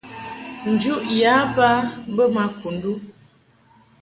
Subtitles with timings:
[0.71, 1.69] Njuʼ yǎ ba
[2.15, 2.93] bə ma Kundu.